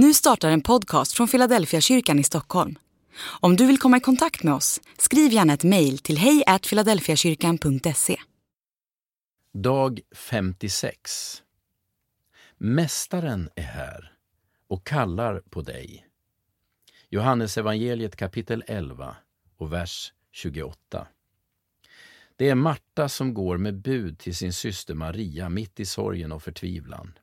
Nu 0.00 0.14
startar 0.14 0.50
en 0.50 0.60
podcast 0.60 1.12
från 1.12 1.28
Philadelphia 1.28 1.80
kyrkan 1.80 2.18
i 2.18 2.24
Stockholm. 2.24 2.78
Om 3.40 3.56
du 3.56 3.66
vill 3.66 3.78
komma 3.78 3.96
i 3.96 4.00
kontakt 4.00 4.42
med 4.42 4.54
oss, 4.54 4.80
skriv 4.98 5.32
gärna 5.32 5.52
ett 5.52 5.64
mejl 5.64 5.98
till 5.98 6.18
hejfiladelfiakyrkan.se. 6.18 8.16
Dag 9.52 10.00
56 10.16 11.42
Mästaren 12.58 13.48
är 13.54 13.62
här 13.62 14.12
och 14.68 14.86
kallar 14.86 15.40
på 15.50 15.62
dig. 15.62 16.06
Johannes 17.08 17.58
evangeliet 17.58 18.16
kapitel 18.16 18.64
11 18.66 19.16
och 19.56 19.72
vers 19.72 20.12
28. 20.32 21.06
Det 22.36 22.48
är 22.48 22.54
Marta 22.54 23.08
som 23.08 23.34
går 23.34 23.56
med 23.56 23.74
bud 23.74 24.18
till 24.18 24.36
sin 24.36 24.52
syster 24.52 24.94
Maria 24.94 25.48
mitt 25.48 25.80
i 25.80 25.86
sorgen 25.86 26.32
och 26.32 26.42
förtvivlan. 26.42 27.18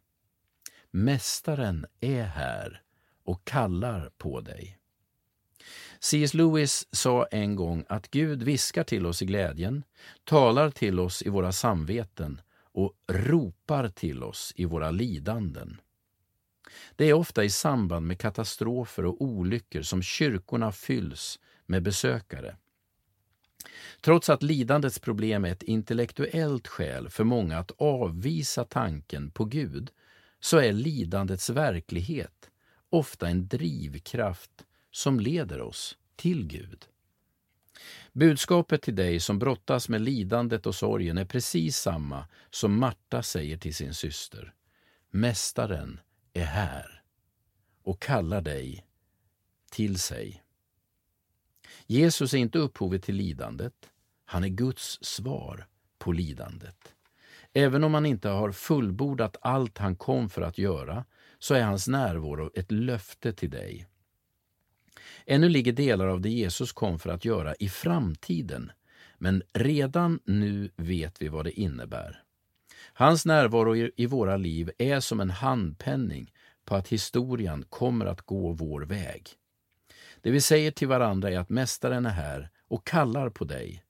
Mästaren 0.98 1.86
är 2.00 2.24
här 2.24 2.82
och 3.24 3.46
kallar 3.46 4.12
på 4.18 4.42
dig. 4.42 4.78
C.S. 6.00 6.34
Lewis 6.34 6.88
sa 6.92 7.26
en 7.26 7.56
gång 7.56 7.86
att 7.90 8.12
Gud 8.12 8.44
viskar 8.44 8.84
till 8.84 9.06
oss 9.06 9.22
i 9.22 9.26
glädjen, 9.26 9.84
talar 10.24 10.70
till 10.70 11.00
oss 11.00 11.22
i 11.22 11.30
våra 11.30 11.52
samveten 11.52 12.42
och 12.74 12.94
ropar 13.08 13.90
till 13.90 14.24
oss 14.24 14.54
i 14.56 14.66
våra 14.66 14.92
lidanden. 14.92 15.82
Det 16.96 17.06
är 17.06 17.14
ofta 17.14 17.44
i 17.44 17.50
samband 17.50 18.08
med 18.08 18.20
katastrofer 18.20 19.06
och 19.06 19.22
olyckor 19.22 19.82
som 19.82 20.02
kyrkorna 20.02 20.72
fylls 20.72 21.40
med 21.66 21.84
besökare. 21.84 22.56
Trots 24.02 24.30
att 24.30 24.44
lidandets 24.44 25.00
problem 25.00 25.46
är 25.46 25.52
ett 25.52 25.64
intellektuellt 25.64 26.68
skäl 26.68 27.10
för 27.10 27.24
många 27.24 27.58
att 27.58 27.72
avvisa 27.78 28.64
tanken 28.64 29.32
på 29.32 29.46
Gud, 29.46 29.92
så 30.46 30.58
är 30.58 30.74
lidandets 30.74 31.50
verklighet 31.50 32.50
ofta 32.90 33.28
en 33.28 33.48
drivkraft 33.48 34.66
som 34.92 35.20
leder 35.20 35.62
oss 35.62 35.98
till 36.16 36.48
Gud. 36.48 36.86
Budskapet 38.14 38.82
till 38.82 38.96
dig 38.96 39.20
som 39.20 39.40
brottas 39.40 39.90
med 39.90 40.02
lidandet 40.02 40.66
och 40.66 40.76
sorgen 40.76 41.18
är 41.18 41.26
precis 41.26 41.78
samma 41.78 42.28
som 42.50 42.80
Marta 42.80 43.24
säger 43.24 43.58
till 43.58 43.76
sin 43.76 43.94
syster. 43.94 44.54
Mästaren 45.10 46.00
är 46.34 46.46
här 46.46 47.04
och 47.84 48.02
kallar 48.02 48.42
dig 48.42 48.86
till 49.72 50.00
sig. 50.00 50.44
Jesus 51.86 52.34
är 52.34 52.38
inte 52.38 52.60
upphovet 52.60 53.04
till 53.04 53.16
lidandet. 53.16 53.90
Han 54.26 54.44
är 54.44 54.50
Guds 54.50 55.00
svar 55.02 55.68
på 55.98 56.12
lidandet. 56.12 56.95
Även 57.58 57.84
om 57.84 57.94
han 57.94 58.06
inte 58.06 58.30
har 58.30 58.52
fullbordat 58.52 59.38
allt 59.42 59.78
han 59.78 59.96
kom 59.96 60.30
för 60.30 60.42
att 60.42 60.58
göra, 60.58 61.06
så 61.40 61.54
är 61.54 61.64
hans 61.64 61.88
närvaro 61.88 62.52
ett 62.54 62.72
löfte 62.72 63.34
till 63.34 63.50
dig. 63.50 63.88
Ännu 65.26 65.50
ligger 65.50 65.74
delar 65.74 66.08
av 66.08 66.22
det 66.22 66.30
Jesus 66.30 66.72
kom 66.72 67.00
för 67.00 67.10
att 67.10 67.26
göra 67.26 67.56
i 67.56 67.70
framtiden, 67.70 68.72
men 69.18 69.44
redan 69.54 70.20
nu 70.26 70.70
vet 70.76 71.22
vi 71.22 71.28
vad 71.28 71.46
det 71.46 71.60
innebär. 71.60 72.24
Hans 72.94 73.26
närvaro 73.26 73.76
i 73.76 74.06
våra 74.06 74.38
liv 74.38 74.72
är 74.78 75.00
som 75.00 75.20
en 75.20 75.30
handpenning 75.30 76.32
på 76.66 76.76
att 76.76 76.88
historien 76.88 77.66
kommer 77.70 78.06
att 78.06 78.22
gå 78.22 78.52
vår 78.52 78.82
väg. 78.82 79.30
Det 80.22 80.32
vi 80.32 80.42
säger 80.42 80.72
till 80.72 80.88
varandra 80.88 81.32
är 81.32 81.40
att 81.40 81.50
Mästaren 81.50 82.06
är 82.06 82.10
här 82.10 82.50
och 82.68 82.88
kallar 82.88 83.30
på 83.30 83.46
dig. 83.46 83.85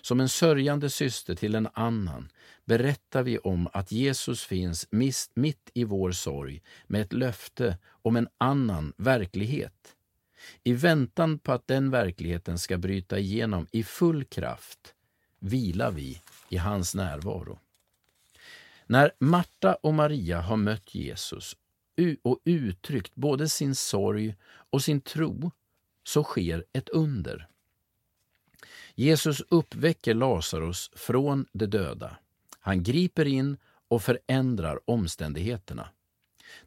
Som 0.00 0.20
en 0.20 0.28
sörjande 0.28 0.90
syster 0.90 1.34
till 1.34 1.54
en 1.54 1.68
annan 1.72 2.28
berättar 2.64 3.22
vi 3.22 3.38
om 3.38 3.68
att 3.72 3.92
Jesus 3.92 4.44
finns 4.44 4.88
mitt 5.34 5.70
i 5.74 5.84
vår 5.84 6.12
sorg 6.12 6.62
med 6.86 7.00
ett 7.00 7.12
löfte 7.12 7.78
om 7.88 8.16
en 8.16 8.28
annan 8.38 8.92
verklighet. 8.96 9.96
I 10.62 10.72
väntan 10.72 11.38
på 11.38 11.52
att 11.52 11.66
den 11.66 11.90
verkligheten 11.90 12.58
ska 12.58 12.78
bryta 12.78 13.18
igenom 13.18 13.66
i 13.72 13.82
full 13.82 14.24
kraft 14.24 14.94
vilar 15.38 15.90
vi 15.90 16.20
i 16.48 16.56
hans 16.56 16.94
närvaro. 16.94 17.58
När 18.86 19.10
Marta 19.18 19.74
och 19.74 19.94
Maria 19.94 20.40
har 20.40 20.56
mött 20.56 20.94
Jesus 20.94 21.56
och 22.22 22.40
uttryckt 22.44 23.14
både 23.14 23.48
sin 23.48 23.74
sorg 23.74 24.34
och 24.70 24.82
sin 24.82 25.00
tro 25.00 25.50
så 26.02 26.24
sker 26.24 26.64
ett 26.72 26.88
under. 26.88 27.48
Jesus 28.94 29.42
uppväcker 29.48 30.14
Lazarus 30.14 30.90
från 30.94 31.46
de 31.52 31.66
döda. 31.66 32.16
Han 32.60 32.82
griper 32.82 33.24
in 33.24 33.56
och 33.88 34.02
förändrar 34.02 34.90
omständigheterna. 34.90 35.88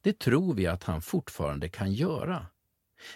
Det 0.01 0.19
tror 0.19 0.53
vi 0.53 0.67
att 0.67 0.83
han 0.83 1.01
fortfarande 1.01 1.69
kan 1.69 1.93
göra. 1.93 2.45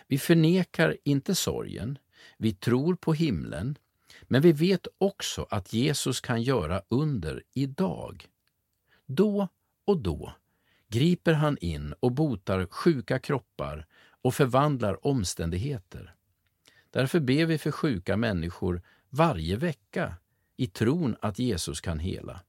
Vi 0.08 0.18
förnekar 0.18 0.98
inte 1.04 1.36
sorgen, 1.36 1.98
vi 2.38 2.54
tror 2.54 2.96
på 2.96 3.14
himlen, 3.14 3.78
men 4.24 4.42
vi 4.42 4.52
vet 4.52 4.88
också 4.98 5.48
att 5.50 5.74
Jesus 5.74 6.22
kan 6.22 6.42
göra 6.42 6.82
under 6.90 7.44
idag. 7.54 8.28
Då 9.06 9.48
och 9.86 9.98
då 9.98 10.34
griper 10.88 11.34
han 11.34 11.58
in 11.62 11.94
och 12.00 12.12
botar 12.12 12.66
sjuka 12.66 13.20
kroppar 13.20 13.86
och 14.22 14.36
förvandlar 14.36 15.08
omständigheter. 15.08 16.16
Därför 16.90 17.20
ber 17.20 17.46
vi 17.46 17.58
för 17.58 17.72
sjuka 17.72 18.18
människor 18.18 18.82
varje 19.12 19.56
vecka 19.56 20.16
i 20.58 20.68
tron 20.68 21.16
att 21.22 21.40
Jesus 21.40 21.82
kan 21.82 22.00
hela. 22.00 22.42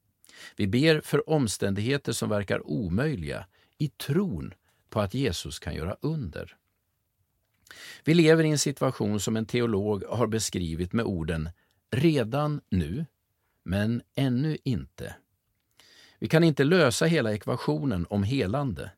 Vi 0.57 0.67
ber 0.67 1.01
för 1.01 1.31
omständigheter 1.31 2.13
som 2.13 2.29
verkar 2.29 2.67
omöjliga 2.67 3.47
i 3.79 3.89
tron 3.89 4.55
på 4.91 5.01
att 5.01 5.15
Jesus 5.15 5.59
kan 5.59 5.75
göra 5.75 5.97
under. 6.01 6.57
Vi 8.05 8.15
lever 8.15 8.45
i 8.45 8.51
en 8.51 8.59
situation 8.59 9.21
som 9.21 9.37
en 9.37 9.47
teolog 9.47 10.05
har 10.09 10.27
beskrivit 10.27 10.93
med 10.93 11.05
orden 11.05 11.49
”redan 11.91 12.61
nu, 12.69 13.07
men 13.65 14.03
ännu 14.15 14.59
inte”. 14.65 15.17
Vi 16.19 16.29
kan 16.29 16.45
inte 16.45 16.65
lösa 16.65 17.07
hela 17.07 17.33
ekvationen 17.33 18.07
om 18.11 18.23
helande. 18.23 18.91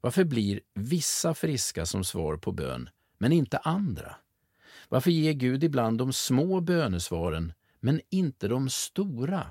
Varför 0.00 0.24
blir 0.24 0.60
vissa 0.74 1.34
friska 1.34 1.86
som 1.86 2.04
svar 2.04 2.36
på 2.36 2.52
bön, 2.52 2.88
men 3.18 3.32
inte 3.32 3.58
andra? 3.58 4.16
Varför 4.88 5.10
ger 5.10 5.32
Gud 5.32 5.64
ibland 5.64 5.98
de 5.98 6.12
små 6.12 6.60
bönesvaren, 6.60 7.52
men 7.80 8.00
inte 8.10 8.48
de 8.48 8.70
stora? 8.70 9.50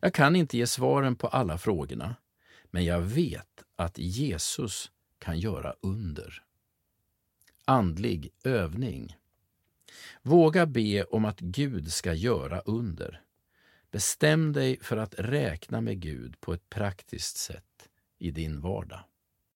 Jag 0.00 0.14
kan 0.14 0.36
inte 0.36 0.58
ge 0.58 0.66
svaren 0.66 1.16
på 1.16 1.26
alla 1.26 1.58
frågorna, 1.58 2.16
men 2.70 2.84
jag 2.84 3.00
vet 3.00 3.64
att 3.76 3.98
Jesus 3.98 4.90
kan 5.18 5.38
göra 5.38 5.74
under. 5.80 6.42
Andlig 7.64 8.32
övning. 8.44 9.16
Våga 10.22 10.66
be 10.66 11.04
om 11.04 11.24
att 11.24 11.40
Gud 11.40 11.92
ska 11.92 12.14
göra 12.14 12.60
under. 12.60 13.20
Bestäm 13.90 14.52
dig 14.52 14.78
för 14.80 14.96
att 14.96 15.14
räkna 15.18 15.80
med 15.80 16.00
Gud 16.00 16.40
på 16.40 16.52
ett 16.52 16.70
praktiskt 16.70 17.36
sätt 17.36 17.88
i 18.18 18.30
din 18.30 18.60
vardag. 18.60 19.00